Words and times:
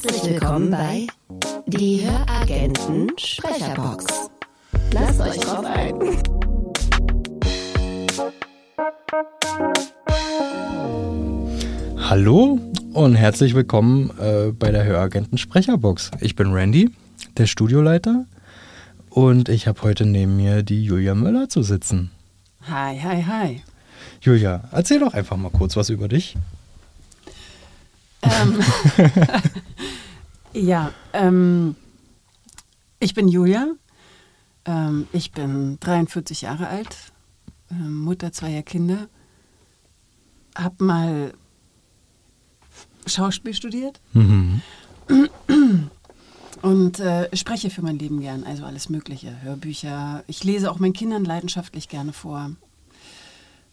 Herzlich 0.00 0.30
willkommen 0.30 0.70
bei 0.70 1.08
Die 1.66 2.08
Höragenten 2.08 3.10
Sprecherbox. 3.18 4.06
Lasst 4.92 5.20
euch 5.20 5.38
drauf 5.38 5.64
ein. 5.64 5.94
Hallo 11.98 12.60
und 12.92 13.16
herzlich 13.16 13.56
willkommen 13.56 14.16
äh, 14.20 14.52
bei 14.52 14.70
der 14.70 14.84
Höragenten 14.84 15.36
Sprecherbox. 15.36 16.12
Ich 16.20 16.36
bin 16.36 16.52
Randy, 16.52 16.92
der 17.36 17.46
Studioleiter, 17.46 18.24
und 19.10 19.48
ich 19.48 19.66
habe 19.66 19.82
heute 19.82 20.06
neben 20.06 20.36
mir 20.36 20.62
die 20.62 20.84
Julia 20.84 21.16
Möller 21.16 21.48
zu 21.48 21.64
sitzen. 21.64 22.12
Hi, 22.70 23.00
hi, 23.00 23.24
hi. 23.24 23.62
Julia, 24.20 24.62
erzähl 24.70 25.00
doch 25.00 25.14
einfach 25.14 25.36
mal 25.36 25.50
kurz 25.50 25.76
was 25.76 25.90
über 25.90 26.06
dich. 26.06 26.36
Ähm, 28.22 28.60
ja, 30.58 30.92
ähm, 31.12 31.74
ich 33.00 33.14
bin 33.14 33.28
Julia. 33.28 33.68
Ähm, 34.64 35.06
ich 35.12 35.32
bin 35.32 35.78
43 35.80 36.42
Jahre 36.42 36.68
alt, 36.68 36.96
ähm, 37.70 38.00
Mutter 38.00 38.32
zweier 38.32 38.62
Kinder. 38.62 39.08
Hab 40.54 40.80
mal 40.80 41.32
Schauspiel 43.06 43.54
studiert 43.54 44.00
Mhm. 44.12 44.60
und 46.62 47.00
äh, 47.00 47.34
spreche 47.36 47.70
für 47.70 47.80
mein 47.82 47.98
Leben 47.98 48.20
gern, 48.20 48.44
also 48.44 48.64
alles 48.64 48.88
Mögliche. 48.90 49.40
Hörbücher. 49.42 50.24
Ich 50.26 50.44
lese 50.44 50.70
auch 50.70 50.78
meinen 50.78 50.92
Kindern 50.92 51.24
leidenschaftlich 51.24 51.88
gerne 51.88 52.12
vor. 52.12 52.50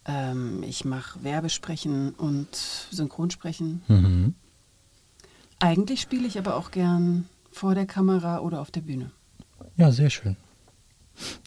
Ähm, 0.06 0.62
ich 0.62 0.84
mache 0.84 1.22
Werbesprechen 1.24 2.14
und 2.14 2.54
Synchronsprechen. 2.54 3.82
Mhm. 3.88 4.34
Eigentlich 5.58 6.00
spiele 6.00 6.26
ich 6.26 6.38
aber 6.38 6.56
auch 6.56 6.70
gern 6.70 7.26
vor 7.50 7.74
der 7.74 7.86
Kamera 7.86 8.40
oder 8.40 8.60
auf 8.60 8.70
der 8.70 8.82
Bühne. 8.82 9.10
Ja, 9.76 9.90
sehr 9.90 10.10
schön. 10.10 10.36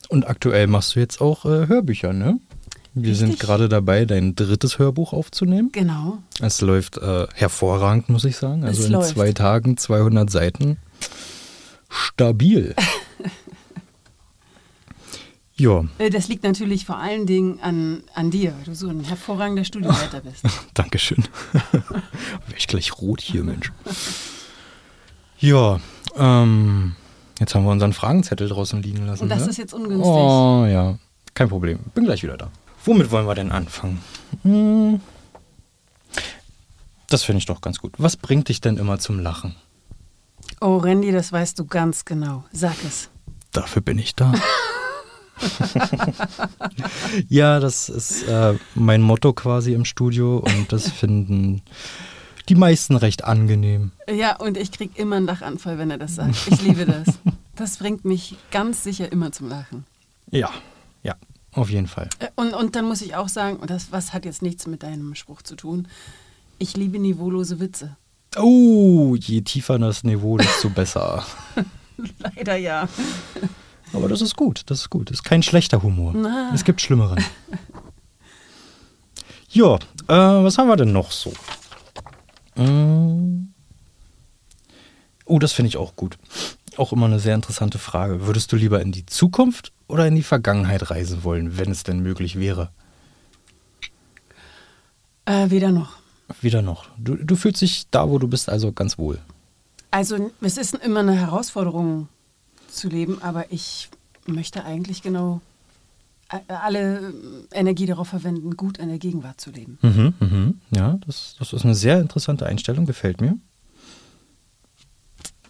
Und 0.09 0.27
aktuell 0.27 0.67
machst 0.67 0.95
du 0.95 0.99
jetzt 0.99 1.21
auch 1.21 1.45
äh, 1.45 1.67
Hörbücher, 1.67 2.13
ne? 2.13 2.39
Wir 2.95 3.15
sind 3.15 3.29
Richtig. 3.29 3.45
gerade 3.45 3.69
dabei, 3.69 4.05
dein 4.05 4.33
drittes 4.33 4.79
Hörbuch 4.79 5.13
aufzunehmen. 5.13 5.69
Genau. 5.71 6.17
Es 6.41 6.59
läuft 6.61 6.97
äh, 6.97 7.27
hervorragend, 7.35 8.09
muss 8.09 8.25
ich 8.25 8.35
sagen. 8.37 8.63
Also 8.65 8.79
Es 8.81 8.87
in 8.87 8.93
läuft. 8.93 9.09
zwei 9.09 9.31
Tagen 9.31 9.77
200 9.77 10.29
Seiten. 10.29 10.77
Stabil. 11.89 12.73
ja, 15.59 15.83
Äh, 15.97 16.09
Das 16.09 16.27
liegt 16.27 16.43
natürlich 16.43 16.85
vor 16.85 16.97
allen 16.97 17.25
Dingen 17.25 17.59
an, 17.61 18.03
an 18.13 18.31
dir, 18.31 18.53
weil 18.57 18.63
du 18.63 18.75
so 18.75 18.87
ein 18.89 19.03
hervorragender 19.03 19.63
Studioleiter 19.63 20.21
bist. 20.21 20.43
Dankeschön. 20.73 21.23
Wäre 21.71 22.57
ich 22.57 22.67
gleich 22.67 22.97
rot 22.97 23.21
hier, 23.21 23.43
Mensch. 23.43 23.71
Ja, 25.41 25.79
ähm, 26.17 26.95
jetzt 27.39 27.55
haben 27.55 27.63
wir 27.63 27.71
unseren 27.71 27.93
Fragenzettel 27.93 28.49
draußen 28.49 28.81
liegen 28.83 29.05
lassen. 29.05 29.23
Und 29.23 29.29
das 29.29 29.45
ne? 29.45 29.51
ist 29.51 29.57
jetzt 29.57 29.73
ungünstig. 29.73 30.05
Oh, 30.05 30.65
ja. 30.69 30.99
Kein 31.33 31.47
Problem. 31.47 31.79
Bin 31.95 32.03
gleich 32.03 32.23
wieder 32.23 32.35
da. 32.35 32.51
Womit 32.83 33.09
wollen 33.11 33.25
wir 33.25 33.35
denn 33.35 33.49
anfangen? 33.49 34.01
Hm. 34.43 34.99
Das 37.07 37.23
finde 37.23 37.37
ich 37.37 37.45
doch 37.45 37.61
ganz 37.61 37.79
gut. 37.79 37.93
Was 37.97 38.17
bringt 38.17 38.49
dich 38.49 38.59
denn 38.59 38.75
immer 38.75 38.99
zum 38.99 39.19
Lachen? 39.19 39.55
Oh, 40.59 40.75
Randy, 40.75 41.13
das 41.13 41.31
weißt 41.31 41.57
du 41.57 41.63
ganz 41.65 42.03
genau. 42.03 42.43
Sag 42.51 42.75
es. 42.85 43.09
Dafür 43.53 43.81
bin 43.81 43.97
ich 43.97 44.15
da. 44.15 44.33
ja, 47.29 47.59
das 47.59 47.89
ist 47.89 48.23
äh, 48.27 48.55
mein 48.75 49.01
Motto 49.01 49.33
quasi 49.33 49.73
im 49.73 49.85
Studio 49.85 50.37
und 50.37 50.71
das 50.71 50.89
finden 50.89 51.61
die 52.49 52.55
meisten 52.55 52.95
recht 52.95 53.23
angenehm. 53.25 53.91
Ja, 54.11 54.35
und 54.37 54.57
ich 54.57 54.71
krieg 54.71 54.97
immer 54.97 55.17
einen 55.17 55.25
Lachanfall, 55.27 55.77
wenn 55.77 55.91
er 55.91 55.97
das 55.97 56.15
sagt. 56.15 56.35
Ich 56.47 56.61
liebe 56.61 56.85
das. 56.85 57.07
Das 57.55 57.75
bringt 57.75 58.05
mich 58.05 58.37
ganz 58.51 58.83
sicher 58.83 59.11
immer 59.11 59.33
zum 59.33 59.49
Lachen. 59.49 59.83
Ja, 60.31 60.49
ja, 61.03 61.15
auf 61.51 61.69
jeden 61.69 61.87
Fall. 61.87 62.09
Äh, 62.19 62.29
Und, 62.35 62.53
und 62.53 62.77
dann 62.77 62.85
muss 62.85 63.01
ich 63.01 63.17
auch 63.17 63.27
sagen, 63.27 63.57
und 63.57 63.69
das 63.69 63.91
was 63.91 64.13
hat 64.13 64.23
jetzt 64.23 64.41
nichts 64.41 64.65
mit 64.65 64.81
deinem 64.81 65.13
Spruch 65.13 65.41
zu 65.41 65.57
tun, 65.57 65.89
ich 66.57 66.77
liebe 66.77 66.99
niveaulose 66.99 67.59
Witze. 67.59 67.97
Oh, 68.37 69.13
je 69.19 69.41
tiefer 69.41 69.77
das 69.77 70.05
Niveau, 70.05 70.37
desto 70.37 70.69
besser. 70.69 71.25
Leider 72.19 72.55
ja. 72.55 72.87
Aber 73.93 74.07
das 74.07 74.21
ist 74.21 74.35
gut, 74.35 74.63
das 74.67 74.81
ist 74.81 74.89
gut. 74.89 75.09
Das 75.09 75.17
ist 75.17 75.23
kein 75.23 75.43
schlechter 75.43 75.81
Humor. 75.81 76.13
Na. 76.15 76.51
Es 76.53 76.63
gibt 76.63 76.81
schlimmeren. 76.81 77.23
Ja, 79.51 79.75
äh, 79.75 80.13
was 80.43 80.59
haben 80.59 80.67
wir 80.67 80.75
denn 80.75 80.91
noch 80.91 81.09
so? 81.11 81.33
Mm. 82.55 83.47
Oh, 85.25 85.39
das 85.39 85.53
finde 85.53 85.69
ich 85.69 85.77
auch 85.77 85.95
gut. 85.95 86.19
Auch 86.77 86.93
immer 86.93 87.07
eine 87.07 87.19
sehr 87.19 87.33
interessante 87.33 87.79
Frage. 87.79 88.27
Würdest 88.27 88.51
du 88.51 88.55
lieber 88.55 88.79
in 88.79 88.91
die 88.91 89.07
Zukunft 89.07 89.71
oder 89.87 90.05
in 90.05 90.15
die 90.15 90.23
Vergangenheit 90.23 90.91
reisen 90.91 91.23
wollen, 91.23 91.57
wenn 91.57 91.71
es 91.71 91.81
denn 91.81 92.01
möglich 92.01 92.37
wäre? 92.37 92.69
Äh, 95.25 95.49
weder 95.49 95.71
noch. 95.71 95.93
Wieder 96.41 96.61
noch. 96.61 96.85
Du, 96.97 97.15
du 97.15 97.35
fühlst 97.35 97.61
dich 97.61 97.89
da, 97.89 98.07
wo 98.07 98.19
du 98.19 98.27
bist, 98.27 98.49
also 98.49 98.71
ganz 98.71 98.99
wohl. 98.99 99.19
Also 99.89 100.31
es 100.41 100.57
ist 100.57 100.75
immer 100.75 100.99
eine 100.99 101.15
Herausforderung 101.15 102.07
zu 102.71 102.87
leben, 102.89 103.21
aber 103.21 103.51
ich 103.51 103.89
möchte 104.25 104.63
eigentlich 104.63 105.01
genau 105.01 105.41
a- 106.29 106.41
alle 106.61 107.13
Energie 107.51 107.85
darauf 107.85 108.07
verwenden, 108.09 108.55
gut 108.57 108.77
in 108.77 108.89
der 108.89 108.97
Gegenwart 108.99 109.39
zu 109.41 109.51
leben. 109.51 109.77
Mhm, 109.81 110.13
mhm. 110.19 110.61
Ja, 110.71 110.97
das, 111.05 111.35
das 111.39 111.53
ist 111.53 111.63
eine 111.65 111.75
sehr 111.75 111.99
interessante 111.99 112.45
Einstellung, 112.45 112.85
gefällt 112.85 113.21
mir. 113.21 113.37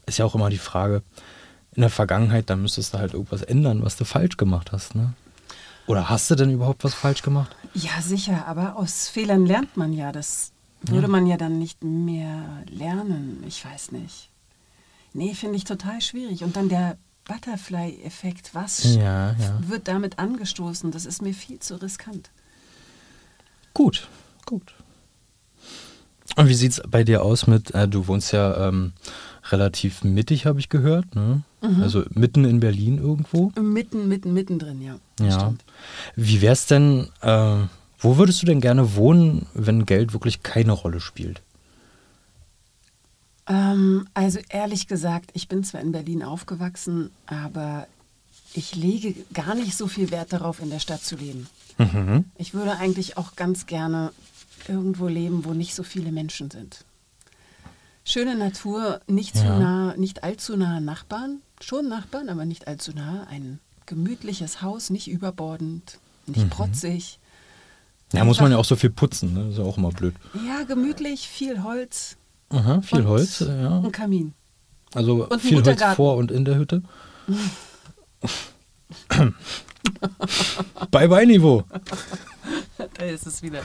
Ist 0.06 0.18
ja 0.18 0.26
auch 0.26 0.36
immer 0.36 0.50
die 0.50 0.58
Frage, 0.58 1.04
in 1.76 1.82
der 1.82 1.90
Vergangenheit, 1.90 2.50
da 2.50 2.56
müsstest 2.56 2.94
du 2.94 2.98
halt 2.98 3.14
irgendwas 3.14 3.42
ändern, 3.44 3.84
was 3.84 3.96
du 3.96 4.06
falsch 4.06 4.38
gemacht 4.38 4.72
hast, 4.72 4.96
ne? 4.96 5.14
Oder 5.86 6.10
hast 6.10 6.30
du 6.30 6.36
denn 6.36 6.52
überhaupt 6.52 6.84
was 6.84 6.94
falsch 6.94 7.22
gemacht? 7.24 7.56
Ja, 7.74 8.02
sicher, 8.02 8.46
aber 8.48 8.76
aus 8.76 9.08
Fehlern 9.10 9.46
lernt 9.46 9.76
man 9.76 9.92
ja. 9.94 10.12
Das 10.12 10.52
würde 10.82 11.08
man 11.08 11.26
ja 11.26 11.36
dann 11.38 11.58
nicht 11.58 11.84
mehr 11.84 12.64
lernen. 12.70 13.44
Ich 13.48 13.66
weiß 13.66 13.92
nicht. 13.92 14.30
Nee, 15.14 15.34
finde 15.34 15.56
ich 15.58 15.64
total 15.64 16.00
schwierig. 16.02 16.44
Und 16.44 16.56
dann 16.56 16.70
der 16.70 16.98
Butterfly-Effekt. 17.30 18.50
Was 18.54 18.84
Ja, 18.96 19.32
ja. 19.34 19.60
wird 19.68 19.88
damit 19.88 20.20
angestoßen? 20.20 20.92
Das 20.92 21.06
ist 21.06 21.22
mir 21.22 21.34
viel 21.34 21.60
zu 21.60 21.82
riskant. 21.82 22.30
Gut, 23.74 24.08
gut. 24.46 24.74
Und 26.36 26.48
wie 26.50 26.54
sieht 26.54 26.72
es 26.74 26.82
bei 26.90 27.04
dir 27.04 27.22
aus 27.24 27.48
mit, 27.48 27.72
äh, 27.76 27.88
du 27.88 28.08
wohnst 28.08 28.32
ja 28.34 28.68
ähm, 28.68 28.94
relativ 29.52 30.04
mittig, 30.04 30.46
habe 30.46 30.60
ich 30.60 30.70
gehört, 30.70 31.16
ne? 31.16 31.44
Also 31.82 32.06
mitten 32.12 32.46
in 32.46 32.62
Berlin 32.62 32.98
irgendwo. 33.00 33.52
Mitten, 33.60 34.08
mitten, 34.08 34.34
mittendrin, 34.34 34.82
ja. 34.82 34.96
Ja. 35.20 35.40
stimmt. 35.40 35.66
Wie 36.16 36.42
wär's 36.42 36.68
denn, 36.68 37.10
äh, 37.22 37.58
wo 38.00 38.18
würdest 38.18 38.42
du 38.42 38.46
denn 38.46 38.62
gerne 38.62 38.96
wohnen, 38.96 39.46
wenn 39.54 39.86
Geld 39.86 40.14
wirklich 40.14 40.42
keine 40.42 40.72
Rolle 40.72 41.02
spielt? 41.02 41.42
Ähm, 43.50 44.08
also 44.14 44.40
ehrlich 44.50 44.88
gesagt, 44.88 45.32
ich 45.34 45.48
bin 45.48 45.64
zwar 45.64 45.82
in 45.82 45.92
Berlin 45.92 46.24
aufgewachsen, 46.24 47.10
aber 47.26 47.88
ich 48.54 48.76
lege 48.76 49.16
gar 49.34 49.56
nicht 49.56 49.76
so 49.76 49.88
viel 49.88 50.12
Wert 50.12 50.32
darauf, 50.34 50.62
in 50.62 50.70
der 50.70 50.80
Stadt 50.80 51.04
zu 51.04 51.16
leben. 51.16 51.48
Mhm. 51.78 52.26
Ich 52.38 52.54
würde 52.54 52.78
eigentlich 52.78 53.18
auch 53.18 53.36
ganz 53.36 53.66
gerne 53.66 54.12
irgendwo 54.68 55.08
leben, 55.08 55.46
wo 55.46 55.54
nicht 55.54 55.74
so 55.76 55.84
viele 55.84 56.12
Menschen 56.12 56.52
sind. 56.52 56.86
Schöne 58.06 58.36
Natur, 58.36 59.02
nicht 59.08 59.36
zu 59.36 59.44
Ja. 59.44 59.60
nah, 59.60 59.96
nicht 59.98 60.24
allzu 60.24 60.56
nahe 60.58 60.82
Nachbarn, 60.82 61.42
schon 61.62 61.88
Nachbarn, 61.88 62.30
aber 62.30 62.46
nicht 62.46 62.68
allzu 62.68 62.92
nah. 62.94 63.26
Ein 63.30 63.60
gemütliches 63.86 64.62
Haus, 64.62 64.90
nicht 64.90 65.08
überbordend, 65.08 66.00
nicht 66.28 66.46
Mhm. 66.46 66.50
protzig. 66.50 67.20
Ja, 68.14 68.26
muss 68.26 68.40
man 68.40 68.52
ja 68.52 68.58
auch 68.58 68.66
so 68.66 68.76
viel 68.76 68.90
putzen, 68.90 69.34
ne? 69.34 69.50
ist 69.50 69.58
ja 69.60 69.64
auch 69.64 69.78
immer 69.78 69.90
blöd. 69.92 70.16
Ja, 70.48 70.64
gemütlich, 70.64 71.28
viel 71.28 71.64
Holz. 71.64 72.18
Aha, 72.50 72.82
viel 72.82 73.06
Holz, 73.06 73.42
äh, 73.42 73.62
ja. 73.62 73.80
Ein 73.80 73.92
Kamin. 73.92 74.34
Also 74.94 75.28
und 75.28 75.42
viel 75.42 75.64
Holz 75.64 75.80
Garten. 75.80 75.96
vor 75.96 76.18
und 76.18 76.32
in 76.32 76.46
der 76.46 76.56
Hütte. 76.56 76.82
Bye-bye-Niveau. 80.92 81.64
Da 82.94 83.06
ist 83.06 83.28
es 83.28 83.44
wieder. 83.44 83.62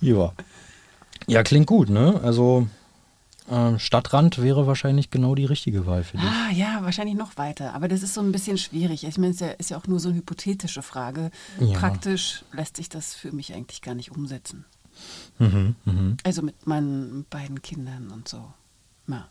Ja. 0.00 0.32
Ja, 1.26 1.42
klingt 1.42 1.66
gut, 1.66 1.88
ne? 1.88 2.20
Also 2.22 2.68
ähm, 3.50 3.78
Stadtrand 3.78 4.42
wäre 4.42 4.66
wahrscheinlich 4.66 5.10
genau 5.10 5.34
die 5.34 5.44
richtige 5.44 5.86
Wahl 5.86 6.04
für 6.04 6.16
dich. 6.16 6.26
Ah, 6.26 6.50
ja, 6.52 6.78
wahrscheinlich 6.82 7.16
noch 7.16 7.36
weiter. 7.36 7.74
Aber 7.74 7.88
das 7.88 8.02
ist 8.02 8.14
so 8.14 8.20
ein 8.20 8.32
bisschen 8.32 8.58
schwierig. 8.58 9.04
Ich 9.04 9.18
meine, 9.18 9.32
es 9.32 9.36
ist 9.36 9.40
ja, 9.40 9.48
ist 9.52 9.70
ja 9.70 9.76
auch 9.76 9.86
nur 9.86 10.00
so 10.00 10.08
eine 10.08 10.18
hypothetische 10.18 10.82
Frage. 10.82 11.30
Ja. 11.60 11.78
Praktisch 11.78 12.44
lässt 12.52 12.76
sich 12.76 12.88
das 12.88 13.14
für 13.14 13.32
mich 13.32 13.54
eigentlich 13.54 13.82
gar 13.82 13.94
nicht 13.94 14.12
umsetzen. 14.12 14.64
Mhm, 15.38 15.74
mhm. 15.84 16.16
Also 16.22 16.42
mit 16.42 16.66
meinen 16.66 17.26
beiden 17.30 17.62
Kindern 17.62 18.10
und 18.10 18.28
so. 18.28 18.52
Ja. 19.08 19.28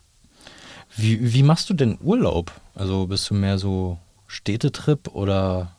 Wie, 0.96 1.32
wie 1.32 1.42
machst 1.42 1.70
du 1.70 1.74
denn 1.74 1.98
Urlaub? 2.00 2.52
Also 2.74 3.06
bist 3.06 3.28
du 3.30 3.34
mehr 3.34 3.58
so 3.58 3.98
Städtetrip 4.26 5.08
oder 5.08 5.76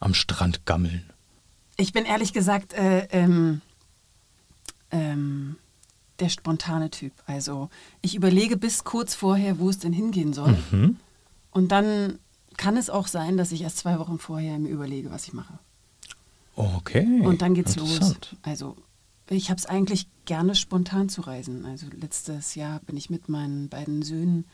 am 0.00 0.14
Strand 0.14 0.66
gammeln? 0.66 1.04
Ich 1.76 1.92
bin 1.92 2.04
ehrlich 2.04 2.32
gesagt, 2.32 2.72
äh, 2.72 3.06
ähm, 3.10 3.60
ähm, 4.90 5.56
der 6.18 6.30
spontane 6.30 6.90
Typ. 6.90 7.12
Also 7.26 7.68
ich 8.00 8.14
überlege 8.14 8.56
bis 8.56 8.84
kurz 8.84 9.14
vorher, 9.14 9.58
wo 9.58 9.68
es 9.68 9.78
denn 9.78 9.92
hingehen 9.92 10.32
soll. 10.32 10.56
Mhm. 10.70 10.96
Und 11.50 11.72
dann 11.72 12.18
kann 12.56 12.76
es 12.76 12.88
auch 12.88 13.06
sein, 13.06 13.36
dass 13.36 13.52
ich 13.52 13.62
erst 13.62 13.78
zwei 13.78 13.98
Wochen 13.98 14.18
vorher 14.18 14.58
mir 14.58 14.70
überlege, 14.70 15.10
was 15.10 15.26
ich 15.26 15.34
mache. 15.34 15.58
Okay. 16.54 17.20
Und 17.22 17.42
dann 17.42 17.54
geht's 17.54 17.76
los. 17.76 18.14
Also 18.42 18.76
ich 19.28 19.50
habe 19.50 19.58
es 19.58 19.66
eigentlich 19.66 20.06
gerne 20.24 20.54
spontan 20.54 21.08
zu 21.08 21.22
reisen. 21.22 21.64
Also 21.64 21.86
letztes 21.98 22.54
Jahr 22.54 22.80
bin 22.80 22.96
ich 22.96 23.10
mit 23.10 23.28
meinen 23.28 23.68
beiden 23.68 24.02
Söhnen 24.02 24.44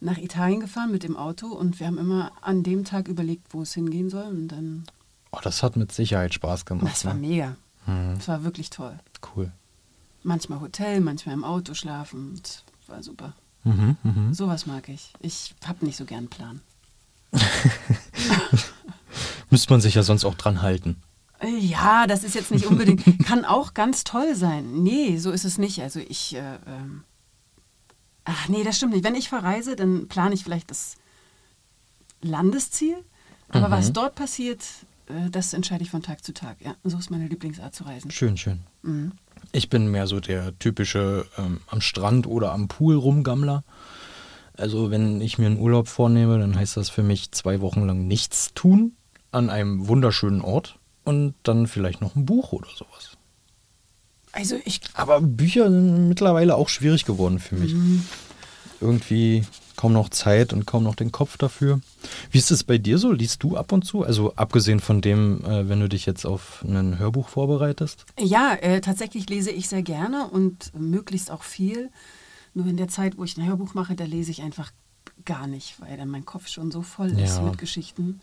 nach 0.00 0.18
Italien 0.18 0.60
gefahren 0.60 0.90
mit 0.90 1.04
dem 1.04 1.16
Auto 1.16 1.46
und 1.46 1.78
wir 1.78 1.86
haben 1.86 1.98
immer 1.98 2.32
an 2.40 2.62
dem 2.64 2.84
Tag 2.84 3.06
überlegt, 3.08 3.54
wo 3.54 3.62
es 3.62 3.74
hingehen 3.74 4.10
soll. 4.10 4.24
Und 4.24 4.48
dann, 4.48 4.84
Oh, 5.30 5.38
das 5.42 5.62
hat 5.62 5.76
mit 5.76 5.92
Sicherheit 5.92 6.34
Spaß 6.34 6.64
gemacht. 6.66 6.90
das 6.92 7.04
war 7.04 7.14
ne? 7.14 7.20
mega. 7.20 7.56
Mhm. 7.86 8.14
Das 8.16 8.28
war 8.28 8.44
wirklich 8.44 8.70
toll. 8.70 8.98
Cool. 9.34 9.52
Manchmal 10.24 10.60
Hotel, 10.60 11.00
manchmal 11.00 11.34
im 11.34 11.44
Auto 11.44 11.74
schlafen. 11.74 12.34
Das 12.42 12.64
war 12.88 13.02
super. 13.02 13.32
Mhm, 13.64 13.96
mhm. 14.02 14.34
Sowas 14.34 14.66
mag 14.66 14.88
ich. 14.88 15.12
Ich 15.20 15.54
habe 15.64 15.84
nicht 15.84 15.96
so 15.96 16.04
gern 16.04 16.18
einen 16.18 16.28
Plan. 16.28 16.60
Müsste 19.50 19.72
man 19.72 19.80
sich 19.80 19.94
ja 19.94 20.02
sonst 20.02 20.24
auch 20.24 20.34
dran 20.34 20.62
halten. 20.62 20.96
Ja, 21.58 22.06
das 22.06 22.24
ist 22.24 22.34
jetzt 22.34 22.50
nicht 22.50 22.66
unbedingt. 22.66 23.02
Kann 23.26 23.44
auch 23.44 23.74
ganz 23.74 24.04
toll 24.04 24.34
sein. 24.34 24.82
Nee, 24.82 25.16
so 25.18 25.30
ist 25.30 25.44
es 25.44 25.58
nicht. 25.58 25.80
Also 25.82 26.00
ich. 26.00 26.34
Äh, 26.36 26.56
ähm, 26.66 27.04
ach 28.24 28.48
nee, 28.48 28.62
das 28.64 28.76
stimmt 28.76 28.92
nicht. 28.92 29.04
Wenn 29.04 29.14
ich 29.14 29.28
verreise, 29.28 29.74
dann 29.76 30.08
plane 30.08 30.34
ich 30.34 30.44
vielleicht 30.44 30.70
das 30.70 30.96
Landesziel. 32.22 32.96
Aber 33.48 33.68
Mhm. 33.68 33.72
was 33.72 33.92
dort 33.92 34.14
passiert, 34.14 34.60
äh, 35.08 35.28
das 35.30 35.52
entscheide 35.52 35.82
ich 35.82 35.90
von 35.90 36.02
Tag 36.02 36.24
zu 36.24 36.32
Tag. 36.32 36.56
Ja, 36.60 36.74
so 36.84 36.96
ist 36.98 37.10
meine 37.10 37.26
Lieblingsart 37.26 37.74
zu 37.74 37.84
reisen. 37.84 38.10
Schön, 38.10 38.36
schön. 38.36 38.60
Mhm. 38.82 39.12
Ich 39.50 39.68
bin 39.68 39.90
mehr 39.90 40.06
so 40.06 40.20
der 40.20 40.56
typische 40.58 41.26
ähm, 41.36 41.60
am 41.66 41.80
Strand 41.80 42.26
oder 42.26 42.52
am 42.52 42.68
Pool 42.68 42.94
rumgammler. 42.96 43.64
Also 44.56 44.90
wenn 44.90 45.20
ich 45.20 45.38
mir 45.38 45.46
einen 45.46 45.58
Urlaub 45.58 45.88
vornehme, 45.88 46.38
dann 46.38 46.54
heißt 46.56 46.76
das 46.76 46.88
für 46.90 47.02
mich 47.02 47.32
zwei 47.32 47.60
Wochen 47.60 47.84
lang 47.86 48.06
nichts 48.06 48.54
tun 48.54 48.92
an 49.32 49.50
einem 49.50 49.88
wunderschönen 49.88 50.42
Ort 50.42 50.78
und 51.04 51.34
dann 51.42 51.66
vielleicht 51.66 52.00
noch 52.00 52.16
ein 52.16 52.24
Buch 52.26 52.52
oder 52.52 52.68
sowas. 52.76 53.16
Also 54.32 54.56
ich. 54.64 54.80
Aber 54.94 55.20
Bücher 55.20 55.70
sind 55.70 56.08
mittlerweile 56.08 56.54
auch 56.56 56.68
schwierig 56.68 57.04
geworden 57.04 57.38
für 57.38 57.56
mich. 57.56 57.74
Irgendwie 58.80 59.44
kaum 59.76 59.92
noch 59.92 60.08
Zeit 60.08 60.52
und 60.52 60.66
kaum 60.66 60.84
noch 60.84 60.94
den 60.94 61.12
Kopf 61.12 61.36
dafür. 61.36 61.80
Wie 62.30 62.38
ist 62.38 62.50
es 62.50 62.64
bei 62.64 62.78
dir 62.78 62.98
so? 62.98 63.12
Liest 63.12 63.42
du 63.42 63.56
ab 63.56 63.72
und 63.72 63.84
zu? 63.84 64.02
Also 64.04 64.34
abgesehen 64.36 64.80
von 64.80 65.00
dem, 65.00 65.44
äh, 65.44 65.68
wenn 65.68 65.80
du 65.80 65.88
dich 65.88 66.06
jetzt 66.06 66.24
auf 66.24 66.62
ein 66.66 66.98
Hörbuch 66.98 67.28
vorbereitest? 67.28 68.04
Ja, 68.18 68.54
äh, 68.54 68.80
tatsächlich 68.80 69.28
lese 69.28 69.50
ich 69.50 69.68
sehr 69.68 69.82
gerne 69.82 70.28
und 70.28 70.72
möglichst 70.78 71.30
auch 71.30 71.42
viel. 71.42 71.90
Nur 72.54 72.66
in 72.66 72.76
der 72.76 72.88
Zeit, 72.88 73.18
wo 73.18 73.24
ich 73.24 73.36
ein 73.36 73.46
Hörbuch 73.46 73.74
mache, 73.74 73.94
da 73.94 74.04
lese 74.04 74.30
ich 74.30 74.42
einfach 74.42 74.72
gar 75.24 75.46
nicht, 75.46 75.80
weil 75.80 75.96
dann 75.96 76.08
mein 76.08 76.24
Kopf 76.24 76.48
schon 76.48 76.70
so 76.70 76.82
voll 76.82 77.10
ist 77.18 77.36
Ja. 77.36 77.42
mit 77.42 77.58
Geschichten. 77.58 78.20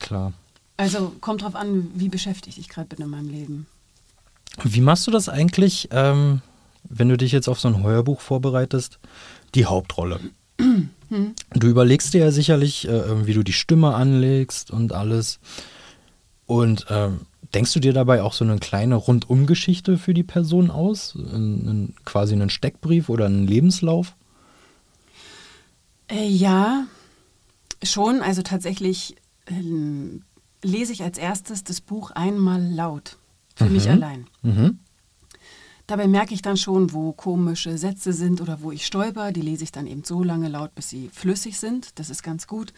Klar. 0.00 0.32
Also 0.76 1.12
kommt 1.20 1.42
drauf 1.42 1.54
an, 1.54 1.90
wie 1.94 2.08
beschäftigt 2.08 2.58
ich 2.58 2.68
gerade 2.68 2.88
bin 2.88 3.04
in 3.04 3.10
meinem 3.10 3.30
Leben. 3.30 3.66
Wie 4.62 4.80
machst 4.80 5.06
du 5.06 5.10
das 5.10 5.28
eigentlich, 5.28 5.88
ähm, 5.90 6.40
wenn 6.84 7.08
du 7.08 7.16
dich 7.16 7.32
jetzt 7.32 7.48
auf 7.48 7.60
so 7.60 7.68
ein 7.68 7.82
Hörbuch 7.82 8.20
vorbereitest? 8.20 8.98
Die 9.54 9.66
Hauptrolle. 9.66 10.20
Du 11.08 11.66
überlegst 11.66 12.14
dir 12.14 12.20
ja 12.20 12.30
sicherlich, 12.30 12.88
äh, 12.88 13.26
wie 13.26 13.34
du 13.34 13.42
die 13.42 13.52
Stimme 13.52 13.94
anlegst 13.94 14.70
und 14.70 14.92
alles. 14.92 15.38
Und 16.46 16.86
ähm, 16.90 17.20
denkst 17.54 17.72
du 17.72 17.80
dir 17.80 17.92
dabei 17.92 18.22
auch 18.22 18.32
so 18.32 18.44
eine 18.44 18.58
kleine 18.58 18.96
Rundumgeschichte 18.96 19.98
für 19.98 20.14
die 20.14 20.24
Person 20.24 20.70
aus? 20.70 21.14
Ein, 21.14 21.68
ein, 21.68 21.94
quasi 22.04 22.34
einen 22.34 22.50
Steckbrief 22.50 23.08
oder 23.08 23.26
einen 23.26 23.46
Lebenslauf? 23.46 24.14
Äh, 26.08 26.28
ja, 26.28 26.86
schon. 27.82 28.20
Also 28.20 28.42
tatsächlich 28.42 29.16
ähm, 29.48 30.22
lese 30.62 30.92
ich 30.92 31.02
als 31.02 31.18
erstes 31.18 31.64
das 31.64 31.80
Buch 31.80 32.10
einmal 32.12 32.62
laut. 32.62 33.18
Für 33.54 33.66
mich 33.66 33.88
allein. 33.88 34.26
Mhm. 34.42 34.78
Dabei 35.86 36.08
merke 36.08 36.34
ich 36.34 36.42
dann 36.42 36.56
schon, 36.56 36.92
wo 36.92 37.12
komische 37.12 37.78
Sätze 37.78 38.12
sind 38.12 38.40
oder 38.40 38.60
wo 38.60 38.72
ich 38.72 38.84
stolper. 38.84 39.32
Die 39.32 39.40
lese 39.40 39.64
ich 39.64 39.72
dann 39.72 39.86
eben 39.86 40.04
so 40.04 40.22
lange 40.22 40.48
laut, 40.48 40.74
bis 40.74 40.90
sie 40.90 41.08
flüssig 41.12 41.58
sind. 41.58 41.98
Das 41.98 42.10
ist 42.10 42.22
ganz 42.22 42.46
gut, 42.46 42.74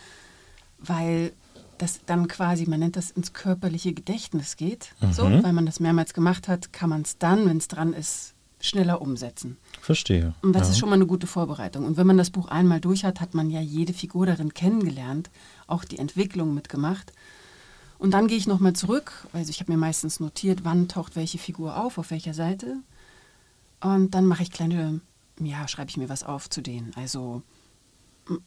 weil 0.79 1.33
das 1.79 2.01
dann 2.07 2.29
quasi, 2.29 2.67
man 2.67 2.81
nennt 2.81 2.97
das 2.97 3.11
ins 3.11 3.33
körperliche 3.33 3.93
Gedächtnis 3.93 4.57
geht. 4.57 4.95
So, 5.11 5.25
weil 5.25 5.53
man 5.53 5.67
das 5.67 5.81
mehrmals 5.81 6.13
gemacht 6.13 6.49
hat, 6.49 6.73
kann 6.73 6.91
man 6.91 7.03
es 7.03 7.19
dann, 7.19 7.49
wenn 7.49 7.57
es 7.57 7.69
dran 7.69 7.93
ist, 7.93 8.35
schneller 8.61 9.01
umsetzen. 9.01 9.57
Verstehe. 9.81 10.35
Und 10.43 10.53
das 10.53 10.65
ja. 10.65 10.73
ist 10.73 10.79
schon 10.79 10.89
mal 10.89 10.97
eine 10.97 11.07
gute 11.07 11.27
Vorbereitung. 11.27 11.87
Und 11.87 11.97
wenn 11.97 12.07
man 12.07 12.19
das 12.19 12.31
Buch 12.31 12.49
einmal 12.49 12.81
durch 12.81 13.05
hat, 13.05 13.21
hat 13.21 13.35
man 13.35 13.51
ja 13.51 13.61
jede 13.61 13.93
Figur 13.93 14.27
darin 14.27 14.53
kennengelernt, 14.53 15.31
auch 15.67 15.85
die 15.85 15.99
Entwicklung 15.99 16.55
mitgemacht. 16.55 17.13
Und 17.99 18.13
dann 18.13 18.29
gehe 18.29 18.39
ich 18.39 18.47
nochmal 18.47 18.75
zurück, 18.75 19.27
also 19.33 19.51
ich 19.51 19.61
habe 19.61 19.73
mir 19.73 19.79
meistens 19.79 20.21
notiert, 20.21 20.61
wann 20.63 20.87
taucht 20.89 21.17
welche 21.17 21.39
Figur 21.39 21.77
auf, 21.77 21.99
auf 21.99 22.11
welcher 22.11 22.33
Seite. 22.33 22.77
Und 23.81 24.15
dann 24.15 24.25
mache 24.27 24.43
ich 24.43 24.53
kleine, 24.53 25.01
ja, 25.41 25.67
schreibe 25.67 25.91
ich 25.91 25.97
mir 25.97 26.09
was 26.09 26.23
auf 26.23 26.49
zu 26.49 26.63
denen. 26.63 26.93
Also 26.95 27.43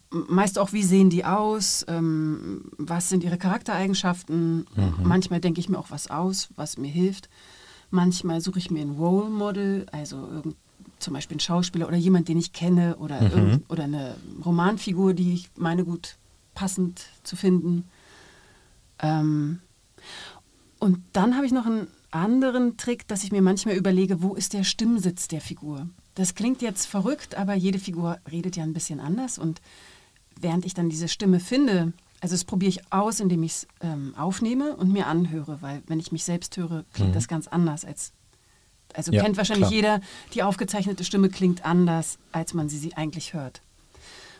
meist 0.10 0.58
auch, 0.60 0.74
wie 0.74 0.84
sehen 0.84 1.10
die 1.10 1.26
aus, 1.26 1.86
ähm, 1.88 2.72
was 2.78 3.10
sind 3.10 3.24
ihre 3.24 3.38
Charaktereigenschaften. 3.38 4.68
Manchmal 5.04 5.42
denke 5.42 5.60
ich 5.60 5.70
mir 5.70 5.80
auch 5.80 5.92
was 5.92 6.10
aus, 6.10 6.50
was 6.56 6.78
mir 6.78 6.92
hilft. 6.92 7.30
Manchmal 7.90 8.40
suche 8.40 8.60
ich 8.60 8.72
mir 8.72 8.82
ein 8.82 8.92
Role 8.92 9.30
Model, 9.30 9.86
also 9.92 10.16
irgend, 10.16 10.56
zum 11.00 11.14
Beispiel 11.14 11.38
ein 11.38 11.42
Schauspieler 11.42 11.88
oder 11.88 11.98
jemand, 11.98 12.28
den 12.30 12.38
ich 12.38 12.54
kenne 12.54 12.96
oder, 12.98 13.20
irgend, 13.22 13.70
oder 13.70 13.84
eine 13.84 14.16
Romanfigur, 14.46 15.14
die 15.14 15.34
ich 15.34 15.50
meine 15.58 15.84
gut 15.84 16.16
passend 16.54 17.02
zu 17.24 17.36
finden. 17.36 17.86
Ähm, 19.02 19.60
und 20.80 21.00
dann 21.14 21.36
habe 21.36 21.46
ich 21.46 21.52
noch 21.52 21.66
einen 21.66 21.88
anderen 22.12 22.78
Trick, 22.78 23.08
dass 23.08 23.24
ich 23.24 23.32
mir 23.32 23.42
manchmal 23.42 23.76
überlege, 23.76 24.22
wo 24.22 24.34
ist 24.36 24.54
der 24.54 24.64
Stimmsitz 24.64 25.28
der 25.28 25.42
Figur. 25.42 25.88
Das 26.16 26.36
klingt 26.36 26.62
jetzt 26.62 26.86
verrückt, 26.86 27.36
aber 27.36 27.54
jede 27.54 27.80
Figur 27.80 28.20
redet 28.30 28.56
ja 28.56 28.64
ein 28.64 28.74
bisschen 28.74 29.00
anders. 29.00 29.38
Und 29.38 29.62
während 30.40 30.66
ich 30.66 30.74
dann 30.74 30.90
diese 30.90 31.08
Stimme 31.08 31.40
finde, 31.40 31.94
also 32.20 32.34
das 32.34 32.44
probiere 32.44 32.70
ich 32.70 32.92
aus, 32.92 33.20
indem 33.20 33.44
ich 33.44 33.52
es 33.52 33.68
ähm, 33.82 34.14
aufnehme 34.18 34.76
und 34.76 34.92
mir 34.92 35.08
anhöre, 35.08 35.62
weil 35.62 35.82
wenn 35.88 36.00
ich 36.00 36.12
mich 36.12 36.24
selbst 36.24 36.56
höre, 36.58 36.84
klingt 36.94 37.16
das 37.16 37.28
ganz 37.28 37.48
anders 37.48 37.86
als. 37.86 38.14
Also 38.94 39.14
Ja, 39.14 39.24
kennt 39.24 39.38
wahrscheinlich 39.38 39.70
klar. 39.70 39.76
jeder, 39.76 40.02
die 40.34 40.44
aufgezeichnete 40.44 41.06
Stimme 41.06 41.30
klingt 41.30 41.66
anders, 41.66 42.20
als 42.34 42.54
man 42.54 42.68
sie, 42.68 42.78
sie 42.78 42.94
eigentlich 42.96 43.34
hört. 43.34 43.62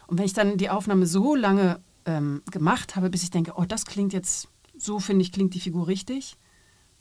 Und 0.08 0.18
wenn 0.18 0.26
ich 0.26 0.34
dann 0.34 0.58
die 0.58 0.70
Aufnahme 0.70 1.06
so 1.06 1.36
lange 1.36 1.80
ähm, 2.06 2.42
gemacht 2.52 2.96
habe, 2.96 3.10
bis 3.10 3.24
ich 3.24 3.32
denke, 3.32 3.54
oh, 3.56 3.66
das 3.66 3.86
klingt 3.86 4.14
jetzt, 4.14 4.48
so 4.78 5.00
finde 5.00 5.24
ich, 5.24 5.32
klingt 5.32 5.54
die 5.54 5.60
Figur 5.60 5.88
richtig, 5.88 6.38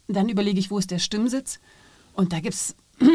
dann 0.09 0.29
überlege 0.29 0.59
ich, 0.59 0.71
wo 0.71 0.79
ist 0.79 0.91
der 0.91 0.99
Stimmsitz. 0.99 1.61
Und 2.15 2.33
da 2.33 2.41
gibt 2.41 2.55
es, 2.55 2.75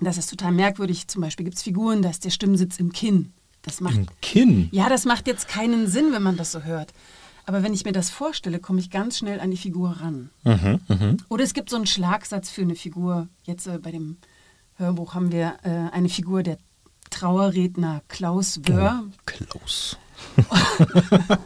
das 0.00 0.18
ist 0.18 0.30
total 0.30 0.52
merkwürdig, 0.52 1.08
zum 1.08 1.22
Beispiel 1.22 1.44
gibt 1.44 1.56
es 1.56 1.62
Figuren, 1.62 2.02
da 2.02 2.10
ist 2.10 2.24
der 2.24 2.30
Stimmsitz 2.30 2.78
im 2.78 2.92
Kinn. 2.92 3.32
Das 3.62 3.80
macht, 3.80 3.96
Im 3.96 4.06
Kinn. 4.22 4.68
ja, 4.70 4.88
das 4.88 5.04
macht 5.04 5.26
jetzt 5.26 5.48
keinen 5.48 5.88
Sinn, 5.88 6.12
wenn 6.12 6.22
man 6.22 6.36
das 6.36 6.52
so 6.52 6.62
hört. 6.62 6.92
Aber 7.44 7.62
wenn 7.62 7.72
ich 7.72 7.84
mir 7.84 7.92
das 7.92 8.10
vorstelle, 8.10 8.60
komme 8.60 8.78
ich 8.78 8.90
ganz 8.90 9.18
schnell 9.18 9.40
an 9.40 9.50
die 9.50 9.56
Figur 9.56 9.90
ran. 10.00 10.30
Mhm, 10.44 10.80
mhm. 10.86 11.16
Oder 11.28 11.44
es 11.44 11.54
gibt 11.54 11.70
so 11.70 11.76
einen 11.76 11.86
Schlagsatz 11.86 12.50
für 12.50 12.62
eine 12.62 12.76
Figur. 12.76 13.28
Jetzt 13.42 13.66
äh, 13.66 13.78
bei 13.78 13.90
dem 13.90 14.18
Hörbuch 14.74 15.14
haben 15.14 15.32
wir 15.32 15.56
äh, 15.62 15.92
eine 15.92 16.08
Figur, 16.08 16.42
der 16.42 16.58
Trauerredner 17.10 18.02
Klaus 18.08 18.60
Wörr. 18.64 19.04
Klaus. 19.24 19.96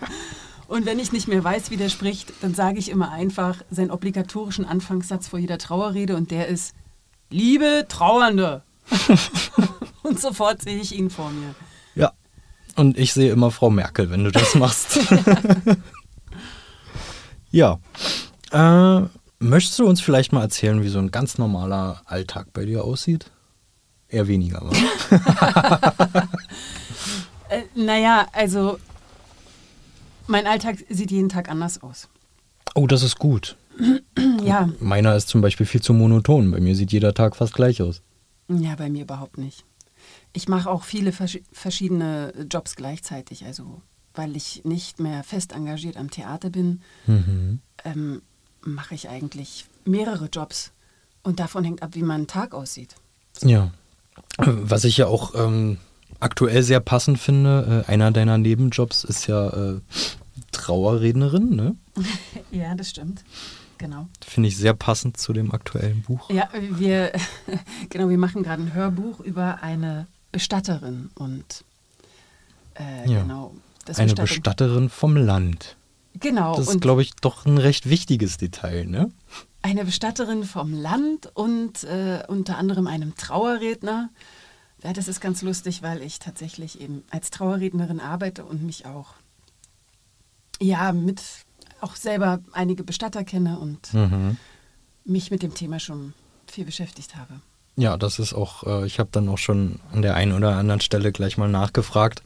Und 0.73 0.87
wenn 0.87 0.99
ich 0.99 1.13
nicht 1.13 1.29
mehr 1.29 1.45
weiß, 1.45 1.71
wie 1.71 1.77
der 1.77 1.91
spricht, 1.91 2.33
dann 2.41 2.55
sage 2.55 2.79
ich 2.79 2.91
immer 2.91 3.11
einfach 3.11 3.59
seinen 3.71 3.91
obligatorischen 3.91 4.65
Anfangssatz 4.65 5.29
vor 5.29 5.39
jeder 5.39 5.59
Trauerrede 5.59 6.17
und 6.17 6.31
der 6.31 6.49
ist 6.49 6.75
Liebe 7.29 7.85
Trauernde. 7.89 8.63
und 10.03 10.19
sofort 10.19 10.63
sehe 10.63 10.79
ich 10.79 10.97
ihn 10.97 11.11
vor 11.11 11.31
mir. 11.31 11.55
Ja. 11.95 12.13
Und 12.77 12.99
ich 12.99 13.13
sehe 13.13 13.33
immer 13.33 13.51
Frau 13.51 13.69
Merkel, 13.69 14.11
wenn 14.11 14.25
du 14.25 14.31
das 14.31 14.55
machst. 14.55 14.99
ja. 17.51 17.79
Äh, 18.51 19.03
möchtest 19.41 19.79
du 19.79 19.87
uns 19.87 20.01
vielleicht 20.01 20.33
mal 20.33 20.41
erzählen, 20.41 20.83
wie 20.83 20.89
so 20.89 21.01
ein 21.01 21.11
ganz 21.11 21.37
normaler 21.37 22.01
Alltag 22.07 22.49
bei 22.55 22.65
dir 22.65 22.85
aussieht? 22.85 23.31
Eher 24.09 24.27
weniger, 24.27 24.63
aber. 24.63 26.29
Äh, 27.63 27.81
naja, 27.81 28.27
also 28.33 28.79
mein 30.27 30.47
Alltag 30.47 30.79
sieht 30.89 31.11
jeden 31.11 31.29
Tag 31.29 31.49
anders 31.51 31.83
aus. 31.83 32.09
Oh, 32.75 32.87
das 32.87 33.03
ist 33.03 33.19
gut. 33.19 33.57
Ja, 34.45 34.69
Meiner 34.81 35.15
ist 35.15 35.29
zum 35.29 35.41
Beispiel 35.41 35.67
viel 35.67 35.81
zu 35.81 35.95
monoton. 35.95 36.51
Bei 36.51 36.61
mir 36.61 36.75
sieht 36.75 36.91
jeder 36.93 37.15
Tag 37.15 37.37
fast 37.37 37.55
gleich 37.55 37.81
aus. 37.81 38.03
ja, 38.49 38.75
bei 38.75 38.91
mir 38.91 39.03
überhaupt 39.03 39.39
nicht. 39.39 39.65
Ich 40.33 40.49
mache 40.49 40.69
auch 40.69 40.83
viele 40.83 41.11
versch- 41.13 41.43
verschiedene 41.53 42.33
Jobs 42.51 42.75
gleichzeitig, 42.75 43.45
also 43.47 43.81
weil 44.15 44.37
ich 44.37 44.65
nicht 44.65 44.99
mehr 44.99 45.23
fest 45.23 45.53
engagiert 45.53 45.97
am 45.97 46.11
Theater 46.11 46.51
bin, 46.51 46.83
Mhm. 47.07 47.61
ähm, 47.85 48.23
mache 48.63 48.95
ich 48.97 49.09
eigentlich 49.09 49.67
mehrere 49.85 50.27
Jobs. 50.27 50.73
Und 51.23 51.39
davon 51.39 51.63
hängt 51.65 51.83
ab, 51.83 51.91
wie 51.95 52.03
mein 52.03 52.27
Tag 52.27 52.53
aussieht. 52.53 52.97
Ja. 53.43 53.71
Was 54.39 54.83
ich 54.85 54.97
ja 54.97 55.07
auch 55.07 55.35
ähm, 55.37 55.79
aktuell 56.21 56.63
sehr 56.63 56.81
passend 56.81 57.19
finde, 57.19 57.85
äh, 57.87 57.91
einer 57.91 58.11
deiner 58.11 58.39
Nebenjobs 58.39 59.05
ist 59.05 59.27
ja 59.27 59.49
äh, 59.49 59.81
Trauerrednerin, 60.53 61.51
ne? 61.55 61.77
ja, 62.51 62.75
das 62.75 62.91
stimmt. 62.91 63.25
Genau. 63.79 64.07
Finde 64.25 64.49
ich 64.49 64.57
sehr 64.57 64.75
passend 64.75 65.17
zu 65.17 65.33
dem 65.33 65.53
aktuellen 65.53 66.03
Buch. 66.03 66.31
Ja, 66.31 66.49
wir, 66.55 67.13
genau, 67.91 68.09
wir 68.09 68.19
machen 68.19 68.43
gerade 68.43 68.63
ein 68.63 68.75
Hörbuch 68.75 69.21
über 69.21 69.63
eine 69.63 70.07
Bestatterin 70.31 71.11
und 71.17 71.65
äh, 72.75 73.11
Ja. 73.11 73.23
genau. 73.23 73.55
Das 73.85 73.99
Eine 73.99 74.15
Bestatterin 74.15 74.89
vom 74.89 75.17
Land. 75.17 75.77
Genau. 76.21 76.55
Das 76.55 76.69
ist, 76.69 76.81
glaube 76.81 77.03
ich, 77.03 77.15
doch 77.17 77.47
ein 77.47 77.59
recht 77.59 77.89
wichtiges 77.89 78.37
Detail, 78.37 78.87
ne? 78.87 79.11
eine 79.63 79.85
Bestatterin 79.85 80.45
vom 80.45 80.73
Land 80.75 81.31
und 81.35 81.85
äh, 81.85 82.23
unter 82.29 82.59
anderem 82.59 82.87
einem 82.87 83.15
Trauerredner. 83.15 84.11
Ja, 84.83 84.93
das 84.93 85.07
ist 85.09 85.21
ganz 85.21 85.43
lustig, 85.43 85.83
weil 85.83 86.03
ich 86.03 86.19
tatsächlich 86.19 86.81
eben 86.81 87.05
als 87.11 87.31
Trauerrednerin 87.31 88.01
arbeite 88.01 88.45
und 88.45 88.63
mich 88.63 88.85
auch 88.87 89.15
ja 90.61 90.93
mit 90.93 91.23
auch 91.81 91.97
selber 91.97 92.41
einige 92.53 92.85
Bestatter 92.85 93.25
kenne 93.25 93.59
und 93.59 93.93
Mhm. 93.95 94.37
mich 95.05 95.31
mit 95.31 95.43
dem 95.43 95.55
Thema 95.55 95.79
schon 95.81 96.15
viel 96.47 96.65
beschäftigt 96.65 97.17
habe. 97.17 97.41
Ja, 97.77 97.97
das 97.97 98.19
ist 98.19 98.35
auch, 98.35 98.65
äh, 98.65 98.87
ich 98.87 98.99
habe 98.99 99.09
dann 99.13 99.29
auch 99.29 99.39
schon 99.39 99.81
an 99.93 100.03
der 100.03 100.15
einen 100.15 100.33
oder 100.33 100.57
anderen 100.57 100.81
Stelle 100.81 101.11
gleich 101.13 101.39
mal 101.39 101.49
nachgefragt, 101.49 102.23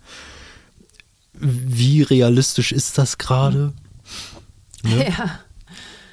wie 1.35 2.03
realistisch 2.03 2.73
ist 2.73 2.99
das 2.99 3.19
gerade? 3.19 3.73
Ne? 4.83 5.09
Ja. 5.09 5.41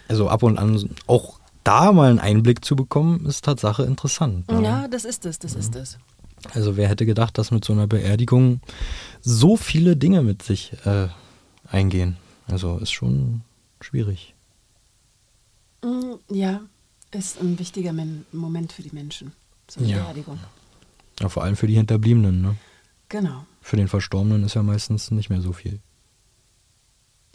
Also 0.08 0.30
ab 0.30 0.42
und 0.42 0.58
an 0.58 0.90
auch 1.06 1.40
da 1.64 1.92
mal 1.92 2.10
einen 2.10 2.20
Einblick 2.20 2.66
zu 2.66 2.76
bekommen, 2.76 3.26
ist 3.28 3.46
Tatsache 3.46 3.84
interessant. 3.84 4.50
ne? 4.50 4.64
Ja, 4.64 4.88
das 4.88 5.06
ist 5.06 5.26
es, 5.28 5.38
das 5.38 5.54
ist 5.54 5.76
es. 5.76 6.00
Also 6.52 6.78
wer 6.78 6.88
hätte 6.90 7.06
gedacht, 7.06 7.38
dass 7.38 7.52
mit 7.52 7.64
so 7.66 7.74
einer 7.74 7.88
Beerdigung 7.88 8.60
so 9.22 9.56
viele 9.58 9.96
Dinge 9.96 10.22
mit 10.22 10.42
sich 10.44 10.74
äh, 10.86 11.08
eingehen. 11.68 12.18
Also 12.48 12.78
ist 12.78 12.92
schon 12.92 13.42
schwierig. 13.82 14.34
Mm, 15.84 16.16
Ja, 16.30 16.62
ist 17.12 17.42
ein 17.42 17.58
wichtiger 17.60 17.94
Men 17.94 18.26
Moment 18.32 18.74
für 18.74 18.82
die 18.84 18.94
Menschen. 18.94 19.32
So 19.70 19.80
eine 19.80 19.90
Ja. 19.90 20.04
Beerdigung. 20.04 20.40
Ja, 21.20 21.30
vor 21.30 21.44
allem 21.44 21.56
für 21.56 21.68
die 21.68 21.76
Hinterbliebenen. 21.76 22.42
Ne? 22.42 22.56
Genau. 23.10 23.46
Für 23.62 23.78
den 23.78 23.88
Verstorbenen 23.88 24.44
ist 24.44 24.56
ja 24.56 24.64
meistens 24.64 25.12
nicht 25.12 25.30
mehr 25.30 25.42
so 25.42 25.54
viel. 25.54 25.80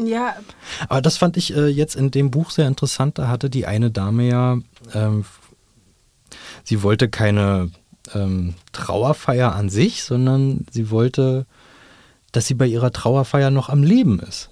Ja, 0.01 0.37
Aber 0.89 1.03
das 1.03 1.17
fand 1.17 1.37
ich 1.37 1.57
äh, 1.57 1.67
jetzt 1.67 1.97
in 1.97 2.11
dem 2.13 2.31
Buch 2.31 2.51
sehr 2.51 2.69
interessant. 2.69 3.19
Da 3.19 3.27
hatte 3.29 3.51
die 3.51 3.67
eine 3.67 3.91
Dame 3.91 4.29
ja, 4.29 4.59
ähm, 4.95 5.25
sie 6.63 6.83
wollte 6.85 7.09
keine 7.09 7.71
ähm, 8.15 8.55
Trauerfeier 8.73 9.55
an 9.55 9.69
sich, 9.69 10.03
sondern 10.03 10.67
sie 10.71 10.91
wollte, 10.91 11.47
dass 12.33 12.47
sie 12.47 12.55
bei 12.55 12.67
ihrer 12.67 12.93
Trauerfeier 12.93 13.51
noch 13.51 13.69
am 13.69 13.83
Leben 13.83 14.21
ist. 14.21 14.51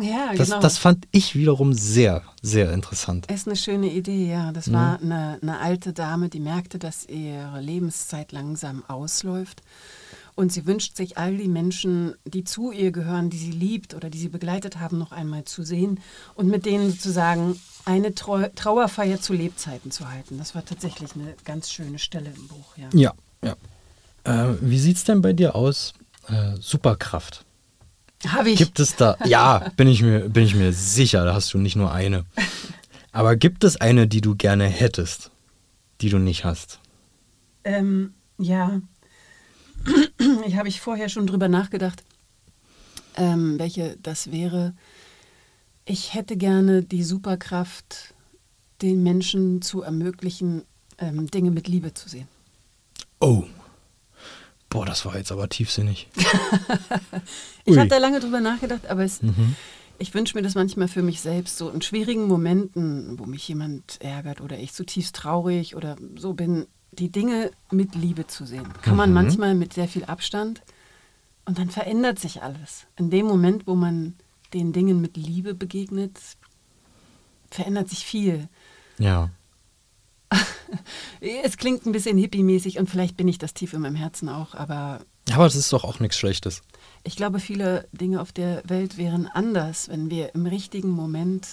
ja, 0.00 0.32
Das, 0.34 0.48
genau. 0.48 0.60
das 0.60 0.78
fand 0.78 1.06
ich 1.10 1.34
wiederum 1.36 1.72
sehr, 1.72 2.22
sehr 2.42 2.72
interessant. 2.72 3.30
Ist 3.30 3.46
eine 3.46 3.56
schöne 3.56 3.88
Idee, 3.90 4.30
ja. 4.30 4.52
Das 4.52 4.72
war 4.72 5.00
eine, 5.00 5.38
eine 5.40 5.58
alte 5.60 5.92
Dame, 5.92 6.28
die 6.28 6.40
merkte, 6.40 6.78
dass 6.78 7.06
ihre 7.06 7.60
Lebenszeit 7.60 8.32
langsam 8.32 8.82
ausläuft. 8.88 9.62
Und 10.36 10.52
sie 10.52 10.66
wünscht 10.66 10.96
sich, 10.96 11.16
all 11.16 11.36
die 11.36 11.48
Menschen, 11.48 12.14
die 12.24 12.42
zu 12.42 12.72
ihr 12.72 12.90
gehören, 12.90 13.30
die 13.30 13.38
sie 13.38 13.52
liebt 13.52 13.94
oder 13.94 14.10
die 14.10 14.18
sie 14.18 14.28
begleitet 14.28 14.80
haben, 14.80 14.98
noch 14.98 15.12
einmal 15.12 15.44
zu 15.44 15.62
sehen 15.62 16.00
und 16.34 16.48
mit 16.48 16.66
denen 16.66 16.90
sozusagen 16.90 17.60
eine 17.84 18.14
Trau 18.14 18.42
Trauerfeier 18.54 19.20
zu 19.20 19.32
Lebzeiten 19.32 19.92
zu 19.92 20.10
halten. 20.10 20.38
Das 20.38 20.54
war 20.56 20.64
tatsächlich 20.64 21.14
eine 21.14 21.34
ganz 21.44 21.70
schöne 21.70 22.00
Stelle 22.00 22.32
im 22.34 22.48
Buch, 22.48 22.76
ja. 22.76 22.88
Ja, 22.92 23.12
ja. 23.44 23.56
Äh, 24.24 24.56
wie 24.60 24.78
sieht's 24.78 25.04
denn 25.04 25.22
bei 25.22 25.32
dir 25.32 25.54
aus? 25.54 25.92
Äh, 26.28 26.56
Superkraft. 26.58 27.44
Habe 28.26 28.50
ich. 28.50 28.58
Gibt 28.58 28.80
es 28.80 28.96
da? 28.96 29.16
Ja, 29.26 29.70
bin 29.76 29.86
ich 29.86 30.02
mir, 30.02 30.28
bin 30.28 30.44
ich 30.44 30.54
mir 30.54 30.72
sicher, 30.72 31.24
da 31.24 31.34
hast 31.34 31.52
du 31.52 31.58
nicht 31.58 31.76
nur 31.76 31.92
eine. 31.92 32.24
Aber 33.12 33.36
gibt 33.36 33.62
es 33.62 33.80
eine, 33.80 34.08
die 34.08 34.20
du 34.20 34.34
gerne 34.34 34.66
hättest, 34.66 35.30
die 36.00 36.08
du 36.08 36.18
nicht 36.18 36.44
hast? 36.44 36.80
Ähm, 37.64 38.14
ja, 38.38 38.80
ich 40.46 40.56
habe 40.56 40.68
ich 40.68 40.80
vorher 40.80 41.08
schon 41.08 41.26
drüber 41.26 41.48
nachgedacht, 41.48 42.02
ähm, 43.16 43.58
welche 43.58 43.96
das 44.02 44.30
wäre. 44.30 44.74
Ich 45.84 46.14
hätte 46.14 46.36
gerne 46.36 46.82
die 46.82 47.02
Superkraft, 47.02 48.14
den 48.82 49.02
Menschen 49.02 49.62
zu 49.62 49.82
ermöglichen, 49.82 50.62
ähm, 50.98 51.30
Dinge 51.30 51.50
mit 51.50 51.68
Liebe 51.68 51.92
zu 51.94 52.08
sehen. 52.08 52.28
Oh. 53.20 53.44
Boah, 54.70 54.86
das 54.86 55.04
war 55.04 55.16
jetzt 55.16 55.30
aber 55.32 55.48
tiefsinnig. 55.48 56.08
Ich 57.66 57.78
habe 57.78 57.88
da 57.88 57.96
lange 57.96 58.20
drüber 58.20 58.40
nachgedacht, 58.42 58.86
aber 58.88 59.04
es, 59.04 59.22
Mhm. 59.22 59.56
ich 59.98 60.12
wünsche 60.12 60.36
mir 60.36 60.42
das 60.42 60.54
manchmal 60.54 60.86
für 60.88 61.00
mich 61.00 61.22
selbst, 61.22 61.56
so 61.56 61.70
in 61.70 61.80
schwierigen 61.80 62.26
Momenten, 62.28 63.18
wo 63.18 63.24
mich 63.24 63.48
jemand 63.48 64.02
ärgert 64.02 64.42
oder 64.42 64.58
ich 64.58 64.74
zutiefst 64.74 65.16
traurig 65.16 65.74
oder 65.74 65.96
so 66.16 66.34
bin, 66.34 66.66
die 66.98 67.10
Dinge 67.10 67.50
mit 67.70 67.94
Liebe 67.94 68.26
zu 68.26 68.44
sehen. 68.46 68.66
Kann 68.82 68.96
man 68.96 69.10
Mhm. 69.10 69.14
manchmal 69.14 69.54
mit 69.54 69.72
sehr 69.72 69.88
viel 69.88 70.04
Abstand 70.04 70.62
und 71.44 71.58
dann 71.58 71.70
verändert 71.70 72.18
sich 72.18 72.42
alles. 72.42 72.86
In 72.96 73.10
dem 73.10 73.26
Moment, 73.26 73.66
wo 73.66 73.74
man 73.74 74.14
den 74.52 74.72
Dingen 74.72 75.00
mit 75.00 75.16
Liebe 75.16 75.54
begegnet, 75.54 76.18
verändert 77.50 77.88
sich 77.88 78.04
viel. 78.04 78.48
Ja. 78.98 79.30
Es 81.44 81.56
klingt 81.56 81.86
ein 81.86 81.92
bisschen 81.92 82.18
hippie-mäßig 82.18 82.78
und 82.78 82.90
vielleicht 82.90 83.16
bin 83.16 83.28
ich 83.28 83.38
das 83.38 83.54
tief 83.54 83.72
in 83.72 83.80
meinem 83.80 83.94
Herzen 83.96 84.28
auch, 84.28 84.54
aber 84.54 85.00
Aber 85.32 85.44
das 85.44 85.54
ist 85.54 85.72
doch 85.72 85.84
auch 85.84 86.00
nichts 86.00 86.18
Schlechtes. 86.18 86.62
Ich 87.04 87.16
glaube, 87.16 87.40
viele 87.40 87.88
Dinge 87.92 88.20
auf 88.20 88.32
der 88.32 88.62
Welt 88.68 88.98
wären 88.98 89.26
anders, 89.26 89.88
wenn 89.88 90.10
wir 90.10 90.34
im 90.34 90.46
richtigen 90.46 90.90
Moment 90.90 91.46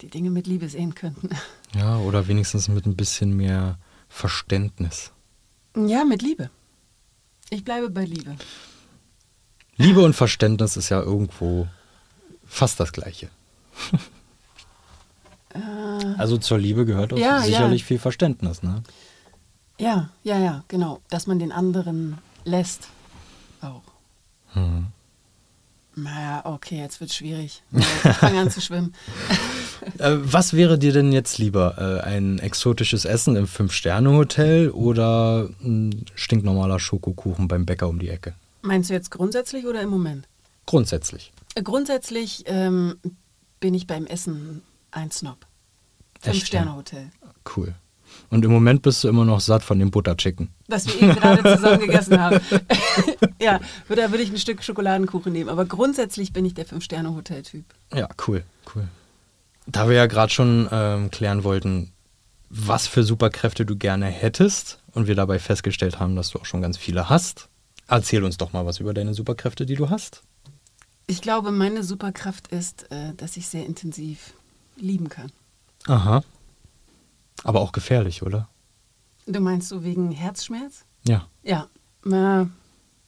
die 0.00 0.08
Dinge 0.08 0.30
mit 0.30 0.46
Liebe 0.46 0.68
sehen 0.68 0.94
könnten. 0.94 1.30
Ja, 1.76 1.98
oder 1.98 2.28
wenigstens 2.28 2.68
mit 2.68 2.86
ein 2.86 2.94
bisschen 2.94 3.36
mehr 3.36 3.78
Verständnis. 4.14 5.10
Ja, 5.76 6.04
mit 6.04 6.22
Liebe. 6.22 6.48
Ich 7.50 7.64
bleibe 7.64 7.90
bei 7.90 8.04
Liebe. 8.04 8.36
Liebe 9.76 10.02
und 10.02 10.14
Verständnis 10.14 10.76
ist 10.76 10.88
ja 10.88 11.02
irgendwo 11.02 11.66
fast 12.46 12.78
das 12.80 12.92
Gleiche. 12.92 13.28
Also 16.18 16.36
zur 16.36 16.58
Liebe 16.58 16.84
gehört 16.84 17.12
auch 17.12 17.16
Äh. 17.16 17.20
Ja, 17.20 17.40
sicherlich 17.40 17.82
ja. 17.82 17.86
viel 17.86 17.98
Verständnis, 18.00 18.64
ne? 18.64 18.82
Ja, 19.78 20.10
ja, 20.24 20.36
ja, 20.36 20.64
genau. 20.66 21.00
Dass 21.10 21.28
man 21.28 21.38
den 21.38 21.52
anderen 21.52 22.18
lässt. 22.44 22.88
Auch. 23.60 23.84
Mhm. 24.54 24.88
Naja, 25.96 26.42
okay, 26.44 26.78
jetzt 26.78 27.00
wird 27.00 27.12
schwierig. 27.12 27.62
Ich 27.72 27.84
fange 27.84 28.40
an 28.40 28.50
zu 28.50 28.60
schwimmen. 28.60 28.94
Äh, 29.98 30.16
was 30.22 30.54
wäre 30.54 30.78
dir 30.78 30.92
denn 30.94 31.12
jetzt 31.12 31.36
lieber? 31.36 31.76
Äh, 31.76 32.08
ein 32.08 32.38
exotisches 32.38 33.04
Essen 33.04 33.36
im 33.36 33.46
Fünf-Sterne-Hotel 33.46 34.70
oder 34.70 35.50
ein 35.62 36.06
stinknormaler 36.14 36.78
Schokokuchen 36.78 37.48
beim 37.48 37.66
Bäcker 37.66 37.88
um 37.90 37.98
die 37.98 38.08
Ecke? 38.08 38.34
Meinst 38.62 38.88
du 38.88 38.94
jetzt 38.94 39.10
grundsätzlich 39.10 39.66
oder 39.66 39.82
im 39.82 39.90
Moment? 39.90 40.26
Grundsätzlich. 40.64 41.32
Äh, 41.54 41.62
Grundsätzlich 41.62 42.44
ähm, 42.46 42.96
bin 43.60 43.74
ich 43.74 43.86
beim 43.86 44.06
Essen 44.06 44.62
ein 44.90 45.10
Snob. 45.10 45.44
Fünf-Sterne-Hotel. 46.20 47.10
Cool. 47.54 47.74
Und 48.30 48.44
im 48.44 48.50
Moment 48.50 48.82
bist 48.82 49.04
du 49.04 49.08
immer 49.08 49.24
noch 49.24 49.40
satt 49.40 49.62
von 49.62 49.78
dem 49.78 49.90
Butterchicken. 49.90 50.50
was 50.68 50.86
wir 50.86 51.02
eben 51.02 51.14
gerade 51.14 51.42
zusammen 51.56 51.80
gegessen 51.80 52.20
haben. 52.20 52.40
ja, 53.40 53.60
da 53.88 54.10
würde 54.10 54.22
ich 54.22 54.30
ein 54.30 54.38
Stück 54.38 54.62
Schokoladenkuchen 54.62 55.32
nehmen. 55.32 55.50
Aber 55.50 55.64
grundsätzlich 55.64 56.32
bin 56.32 56.44
ich 56.44 56.54
der 56.54 56.64
Fünf-Sterne-Hotel-Typ. 56.64 57.64
Ja, 57.92 58.08
cool, 58.26 58.44
cool. 58.74 58.88
Da 59.66 59.88
wir 59.88 59.96
ja 59.96 60.06
gerade 60.06 60.32
schon 60.32 60.68
ähm, 60.70 61.10
klären 61.10 61.44
wollten, 61.44 61.92
was 62.50 62.86
für 62.86 63.02
Superkräfte 63.02 63.64
du 63.64 63.76
gerne 63.76 64.06
hättest 64.06 64.78
und 64.92 65.06
wir 65.06 65.14
dabei 65.14 65.38
festgestellt 65.38 65.98
haben, 65.98 66.16
dass 66.16 66.30
du 66.30 66.38
auch 66.38 66.46
schon 66.46 66.62
ganz 66.62 66.76
viele 66.76 67.08
hast, 67.08 67.48
erzähl 67.88 68.24
uns 68.24 68.36
doch 68.36 68.52
mal 68.52 68.66
was 68.66 68.78
über 68.78 68.94
deine 68.94 69.14
Superkräfte, 69.14 69.66
die 69.66 69.74
du 69.74 69.90
hast. 69.90 70.22
Ich 71.06 71.20
glaube, 71.20 71.50
meine 71.50 71.82
Superkraft 71.82 72.48
ist, 72.48 72.90
äh, 72.90 73.14
dass 73.16 73.36
ich 73.36 73.46
sehr 73.46 73.66
intensiv 73.66 74.34
lieben 74.76 75.08
kann. 75.08 75.30
Aha. 75.86 76.22
Aber 77.44 77.60
auch 77.60 77.70
gefährlich, 77.70 78.22
oder? 78.22 78.48
Du 79.26 79.38
meinst 79.40 79.68
so 79.68 79.84
wegen 79.84 80.10
Herzschmerz? 80.10 80.84
Ja. 81.06 81.28
Ja, 81.42 81.68
na, 82.02 82.50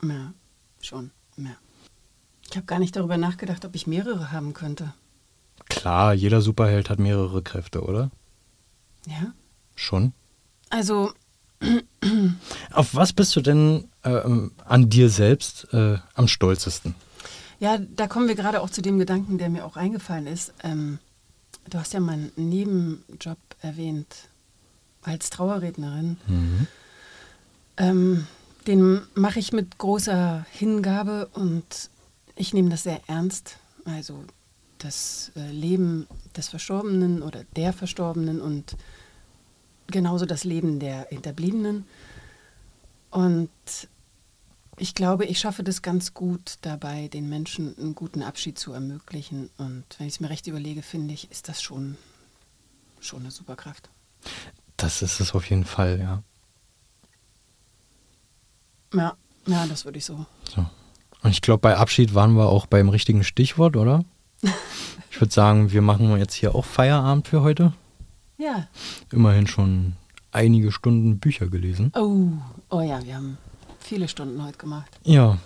na, 0.01 0.33
schon, 0.81 1.11
ja. 1.37 1.57
Ich 2.49 2.57
habe 2.57 2.67
gar 2.67 2.79
nicht 2.79 2.95
darüber 2.95 3.17
nachgedacht, 3.17 3.65
ob 3.65 3.75
ich 3.75 3.89
mehrere 3.89 4.31
haben 4.31 4.55
könnte. 4.55 4.95
Klar, 5.69 6.15
jeder 6.15 6.41
Superheld 6.41 6.89
hat 6.91 7.01
mehrere 7.01 7.43
Kräfte, 7.43 7.83
oder? 7.83 8.11
Ja? 9.07 9.33
Schon. 9.75 10.13
Also, 10.71 11.13
Auf 12.73 12.95
was 12.95 13.13
bist 13.13 13.35
du 13.35 13.41
denn 13.41 13.89
ähm, 14.05 14.53
an 14.65 14.89
dir 14.89 15.09
selbst 15.11 15.73
äh, 15.73 15.99
am 16.15 16.29
stolzesten? 16.29 16.95
ja, 17.59 17.79
da 17.79 18.07
kommen 18.07 18.29
wir 18.29 18.35
gerade 18.35 18.61
auch 18.61 18.69
zu 18.69 18.83
dem 18.83 18.99
Gedanken, 18.99 19.39
der 19.39 19.49
mir 19.49 19.65
auch 19.65 19.77
eingefallen 19.77 20.27
ist. 20.27 20.53
Ähm, 20.63 20.99
du 21.71 21.79
hast 21.79 21.93
ja 21.93 22.01
meinen 22.01 22.33
Nebenjob 22.37 23.39
erwähnt 23.61 24.29
als 25.03 25.31
Trauerrednerin. 25.31 26.17
Ähm, 27.77 28.27
den 28.67 29.03
mache 29.15 29.39
ich 29.39 29.53
mit 29.53 29.79
großer 29.79 30.45
Hingabe 30.51 31.29
und 31.35 31.91
ich 32.35 32.53
nehme 32.53 32.71
das 32.71 32.83
sehr 32.83 33.01
ernst. 33.07 33.59
Also 33.85 34.25
das 34.79 35.31
äh, 35.37 35.51
Leben 35.51 36.07
des 36.37 36.49
Verstorbenen 36.49 37.23
oder 37.23 37.45
der 37.55 37.73
Verstorbenen 37.73 38.41
und 38.41 38.77
genauso 39.87 40.27
das 40.27 40.45
Leben 40.45 40.81
der 40.81 41.07
Hinterbliebenen. 41.11 41.87
Und 43.11 43.51
ich 44.79 44.95
glaube, 44.95 45.25
ich 45.25 45.39
schaffe 45.39 45.63
das 45.65 45.83
ganz 45.83 46.13
gut 46.15 46.59
dabei, 46.63 47.09
den 47.09 47.29
Menschen 47.29 47.77
einen 47.79 47.95
guten 47.95 48.23
Abschied 48.23 48.59
zu 48.59 48.73
ermöglichen. 48.73 49.51
Und 49.57 49.85
wenn 49.99 50.07
ich 50.07 50.15
es 50.15 50.21
mir 50.21 50.31
recht 50.31 50.47
überlege, 50.47 50.83
finde 50.83 51.15
ich, 51.15 51.31
ist 51.31 51.49
das 51.49 51.63
schon, 51.63 51.97
schon 53.01 53.21
eine 53.21 53.31
Superkraft. 53.31 53.89
Das 54.77 55.03
ist 55.03 55.21
es 55.21 55.35
auf 55.35 55.49
jeden 55.49 55.65
Fall, 55.65 55.99
ja. 55.99 56.23
Ja, 58.93 59.17
ja, 59.47 59.67
das 59.67 59.85
würde 59.85 59.99
ich 59.99 60.05
so. 60.05 60.27
So. 60.55 60.67
Und 61.23 61.31
ich 61.31 61.41
glaube, 61.41 61.61
bei 61.61 61.77
Abschied 61.77 62.15
waren 62.15 62.37
wir 62.37 62.49
auch 62.49 62.67
beim 62.67 62.89
richtigen 62.89 63.25
Stichwort, 63.25 63.77
oder? 63.77 64.05
Ich 65.09 65.21
würde 65.23 65.33
sagen, 65.33 65.73
wir 65.73 65.81
machen 65.81 66.15
jetzt 66.19 66.35
hier 66.35 66.55
auch 66.55 66.67
Feierabend 66.67 67.27
für 67.27 67.41
heute. 67.41 67.73
Ja. 68.37 68.69
Immerhin 69.11 69.47
schon 69.47 69.97
einige 70.31 70.71
Stunden 70.71 71.19
Bücher 71.21 71.47
gelesen. 71.47 71.91
Oh, 71.95 72.33
oh 72.69 72.83
ja, 72.83 73.03
wir 73.03 73.17
haben 73.17 73.39
viele 73.87 74.09
Stunden 74.09 74.45
heute 74.45 74.59
gemacht. 74.59 74.99
Ja. 75.05 75.39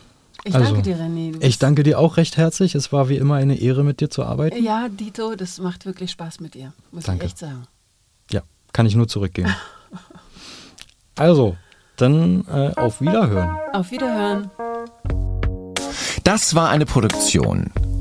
Ich 0.45 0.55
also, 0.55 0.73
danke 0.73 0.83
dir, 0.83 0.97
René. 0.97 1.37
Ich 1.43 1.59
danke 1.59 1.83
dir 1.83 1.99
auch 1.99 2.17
recht 2.17 2.39
herzlich. 2.39 2.75
Es 2.75 2.93
war 2.93 3.11
wie 3.11 3.17
immer 3.17 3.35
eine 3.35 3.61
Ehre, 3.61 3.85
mit 3.85 4.01
dir 4.01 4.09
zu 4.09 4.25
arbeiten. 4.25 4.63
Ja, 4.65 4.89
Dito, 4.89 5.35
das 5.35 5.59
macht 5.59 5.85
wirklich 5.85 6.11
Spaß 6.11 6.41
mit 6.41 6.55
dir, 6.55 6.73
muss 6.91 7.05
Danke. 7.05 7.27
ich 7.27 7.33
echt 7.33 7.39
sagen. 7.39 7.65
Ja, 8.31 8.43
kann 8.73 8.87
ich 8.87 8.97
nur 8.97 9.09
zurückgeben. 9.09 9.55
Also, 11.17 11.55
dann 11.97 12.47
äh, 12.47 12.73
auf 12.77 13.03
Wiederhören. 13.03 13.55
Auf 13.75 13.91
Wiederhören. 13.91 14.51
Das 16.25 16.55
war 16.55 16.71
eine 16.71 16.87
Produktion. 16.87 17.71